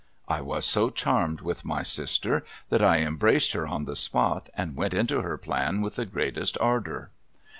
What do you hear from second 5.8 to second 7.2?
with the greatest ardour.